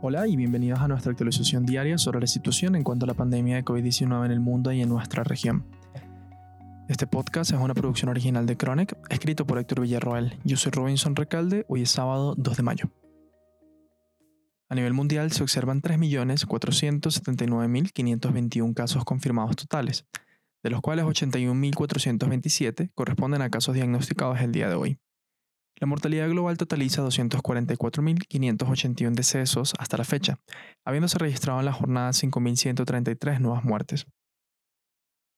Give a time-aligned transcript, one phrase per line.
[0.00, 3.56] Hola y bienvenidos a nuestra actualización diaria sobre la situación en cuanto a la pandemia
[3.56, 5.64] de COVID-19 en el mundo y en nuestra región.
[6.88, 10.38] Este podcast es una producción original de Chronic, escrito por Héctor Villarroel.
[10.44, 12.92] Yo soy Robinson Recalde, hoy es sábado 2 de mayo.
[14.68, 20.06] A nivel mundial se observan 3.479.521 casos confirmados totales,
[20.62, 25.00] de los cuales 81.427 corresponden a casos diagnosticados el día de hoy.
[25.80, 30.40] La mortalidad global totaliza 244.581 decesos hasta la fecha,
[30.84, 34.08] habiéndose registrado en la jornada 5.133 nuevas muertes.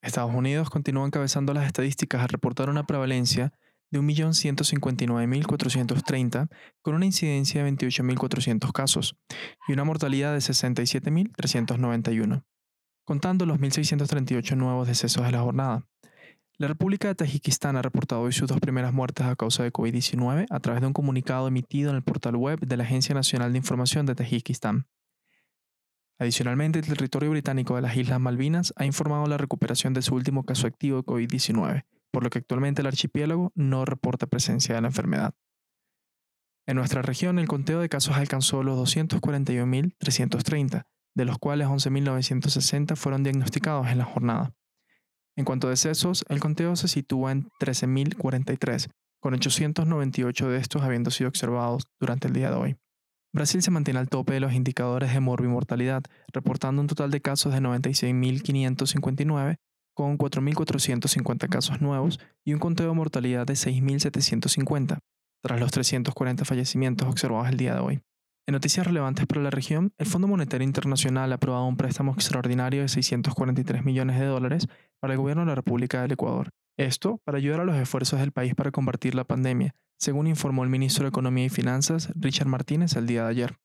[0.00, 3.52] Estados Unidos continúa encabezando las estadísticas al reportar una prevalencia
[3.90, 6.48] de 1.159.430
[6.82, 9.16] con una incidencia de 28.400 casos
[9.66, 12.44] y una mortalidad de 67.391,
[13.04, 15.84] contando los 1.638 nuevos decesos de la jornada.
[16.60, 20.46] La República de Tajikistán ha reportado hoy sus dos primeras muertes a causa de COVID-19
[20.50, 23.58] a través de un comunicado emitido en el portal web de la Agencia Nacional de
[23.58, 24.88] Información de Tajikistán.
[26.18, 30.42] Adicionalmente, el territorio británico de las Islas Malvinas ha informado la recuperación de su último
[30.42, 34.88] caso activo de COVID-19, por lo que actualmente el archipiélago no reporta presencia de la
[34.88, 35.34] enfermedad.
[36.66, 43.22] En nuestra región, el conteo de casos alcanzó los 241.330, de los cuales 11.960 fueron
[43.22, 44.56] diagnosticados en la jornada.
[45.38, 48.88] En cuanto a decesos, el conteo se sitúa en 13.043,
[49.20, 52.76] con 898 de estos habiendo sido observados durante el día de hoy.
[53.32, 57.52] Brasil se mantiene al tope de los indicadores de morbimortalidad, reportando un total de casos
[57.52, 59.58] de 96.559,
[59.94, 64.98] con 4.450 casos nuevos y un conteo de mortalidad de 6.750,
[65.40, 68.00] tras los 340 fallecimientos observados el día de hoy.
[68.48, 72.80] En noticias relevantes para la región, el Fondo Monetario Internacional ha aprobado un préstamo extraordinario
[72.80, 74.68] de 643 millones de dólares
[75.00, 76.48] para el gobierno de la República del Ecuador.
[76.78, 80.70] Esto para ayudar a los esfuerzos del país para combatir la pandemia, según informó el
[80.70, 83.58] ministro de Economía y Finanzas, Richard Martínez, el día de ayer.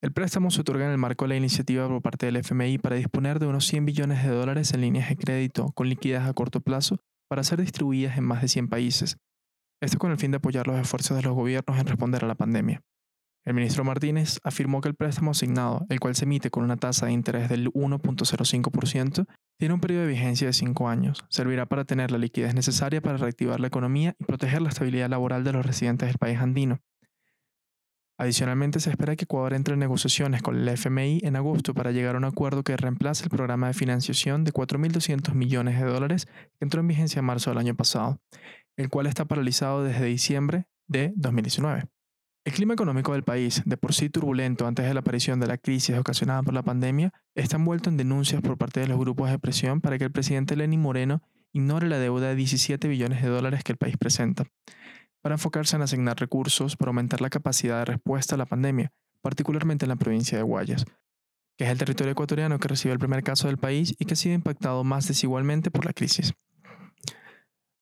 [0.00, 2.96] El préstamo se otorga en el marco de la iniciativa por parte del FMI para
[2.96, 6.60] disponer de unos 100 billones de dólares en líneas de crédito con liquidez a corto
[6.60, 9.18] plazo para ser distribuidas en más de 100 países.
[9.80, 12.34] Esto con el fin de apoyar los esfuerzos de los gobiernos en responder a la
[12.34, 12.82] pandemia.
[13.48, 17.06] El ministro Martínez afirmó que el préstamo asignado, el cual se emite con una tasa
[17.06, 19.26] de interés del 1.05%,
[19.58, 21.24] tiene un periodo de vigencia de cinco años.
[21.30, 25.44] Servirá para tener la liquidez necesaria para reactivar la economía y proteger la estabilidad laboral
[25.44, 26.82] de los residentes del país andino.
[28.18, 32.16] Adicionalmente, se espera que Ecuador entre en negociaciones con el FMI en agosto para llegar
[32.16, 36.66] a un acuerdo que reemplace el programa de financiación de 4.200 millones de dólares que
[36.66, 38.20] entró en vigencia en marzo del año pasado,
[38.76, 41.88] el cual está paralizado desde diciembre de 2019.
[42.48, 45.58] El clima económico del país, de por sí turbulento antes de la aparición de la
[45.58, 49.38] crisis ocasionada por la pandemia, está envuelto en denuncias por parte de los grupos de
[49.38, 51.20] presión para que el presidente Lenín Moreno
[51.52, 54.46] ignore la deuda de 17 billones de dólares que el país presenta,
[55.20, 59.84] para enfocarse en asignar recursos para aumentar la capacidad de respuesta a la pandemia, particularmente
[59.84, 60.86] en la provincia de Guayas,
[61.58, 64.16] que es el territorio ecuatoriano que recibe el primer caso del país y que ha
[64.16, 66.32] sido impactado más desigualmente por la crisis.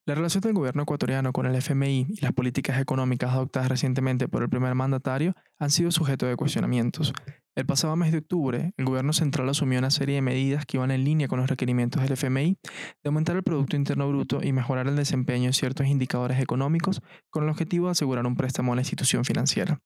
[0.06, 4.44] La relación del gobierno ecuatoriano con el FMI y las políticas económicas adoptadas recientemente por
[4.44, 7.12] el primer mandatario han sido sujeto de cuestionamientos.
[7.56, 10.92] El pasado mes de octubre, el gobierno central asumió una serie de medidas que iban
[10.92, 14.86] en línea con los requerimientos del FMI de aumentar el Producto Interno Bruto y mejorar
[14.86, 18.82] el desempeño de ciertos indicadores económicos con el objetivo de asegurar un préstamo a la
[18.82, 19.80] institución financiera.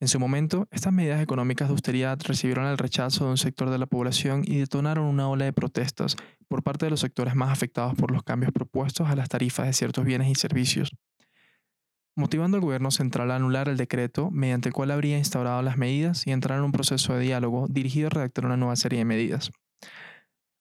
[0.00, 3.78] En su momento, estas medidas económicas de austeridad recibieron el rechazo de un sector de
[3.78, 6.14] la población y detonaron una ola de protestas
[6.46, 9.72] por parte de los sectores más afectados por los cambios propuestos a las tarifas de
[9.72, 10.92] ciertos bienes y servicios,
[12.14, 16.28] motivando al gobierno central a anular el decreto mediante el cual habría instaurado las medidas
[16.28, 19.50] y entrar en un proceso de diálogo dirigido a redactar una nueva serie de medidas.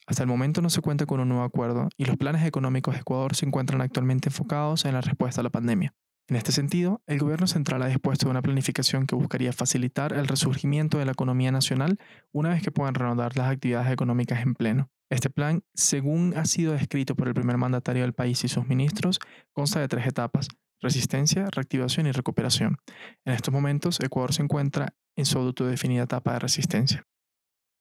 [0.08, 3.02] Hasta el momento no se cuenta con un nuevo acuerdo y los planes económicos de
[3.02, 5.94] Ecuador se encuentran actualmente enfocados en la respuesta a la pandemia.
[6.30, 10.98] En este sentido, el gobierno central ha dispuesto una planificación que buscaría facilitar el resurgimiento
[10.98, 12.00] de la economía nacional
[12.34, 14.90] una vez que puedan reanudar las actividades económicas en pleno.
[15.10, 19.20] Este plan, según ha sido descrito por el primer mandatario del país y sus ministros,
[19.54, 20.50] consta de tres etapas,
[20.82, 22.76] resistencia, reactivación y recuperación.
[23.24, 27.08] En estos momentos, Ecuador se encuentra en su autodefinida etapa de resistencia.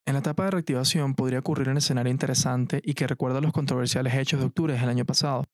[0.06, 4.14] En la etapa de reactivación podría ocurrir un escenario interesante y que recuerda los controversiales
[4.14, 5.46] hechos de octubre del año pasado,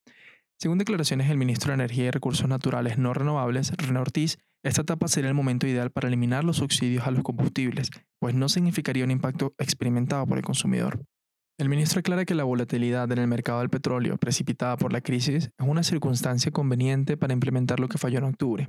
[0.63, 5.09] según declaraciones del ministro de Energía y Recursos Naturales No Renovables, René Ortiz, esta etapa
[5.09, 9.11] sería el momento ideal para eliminar los subsidios a los combustibles, pues no significaría un
[9.11, 11.05] impacto experimentado por el consumidor.
[11.59, 15.47] El ministro aclara que la volatilidad en el mercado del petróleo precipitada por la crisis
[15.47, 18.69] es una circunstancia conveniente para implementar lo que falló en octubre,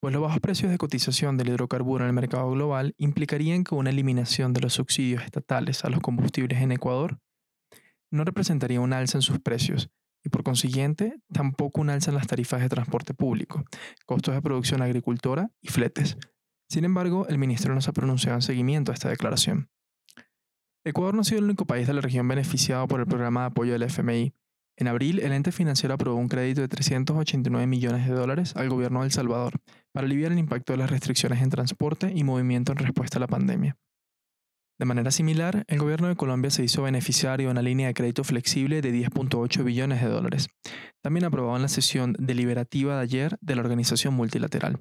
[0.00, 3.90] pues los bajos precios de cotización del hidrocarburo en el mercado global implicarían que una
[3.90, 7.18] eliminación de los subsidios estatales a los combustibles en Ecuador
[8.12, 9.90] no representaría un alza en sus precios,
[10.24, 13.64] y por consiguiente tampoco un alza en las tarifas de transporte público,
[14.06, 16.16] costos de producción agricultora y fletes,
[16.68, 19.70] Sin embargo, el ministro no se ha pronunciado en seguimiento a esta declaración.
[20.84, 23.46] Ecuador no ha sido el único país de la región beneficiado por el programa de
[23.48, 24.32] apoyo del FMI.
[24.76, 29.00] En abril, el ente financiero aprobó un crédito de 389 millones de dólares al gobierno
[29.00, 29.60] de El Salvador
[29.92, 33.26] para aliviar el impacto de las restricciones en transporte y movimiento en respuesta a la
[33.26, 33.76] pandemia.
[34.80, 38.24] De manera similar, el gobierno de Colombia se hizo beneficiario de una línea de crédito
[38.24, 40.48] flexible de 10.8 billones de dólares,
[41.02, 44.78] también aprobado en la sesión deliberativa de ayer de la organización multilateral.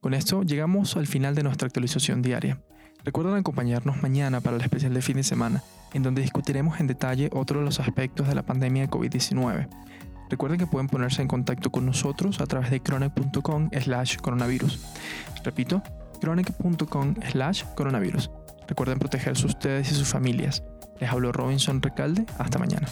[0.00, 2.62] Con esto llegamos al final de nuestra actualización diaria.
[3.04, 5.62] Recuerden acompañarnos mañana para el especial de fin de semana,
[5.94, 9.66] en donde discutiremos en detalle otro de los aspectos de la pandemia de COVID-19.
[10.28, 14.78] Recuerden que pueden ponerse en contacto con nosotros a través de chronic.com slash coronavirus.
[15.42, 15.82] Repito,
[16.20, 18.30] chronic.com slash coronavirus.
[18.66, 20.62] Recuerden protegerse ustedes y sus familias.
[21.00, 22.26] Les habló Robinson Recalde.
[22.38, 22.88] Hasta mañana.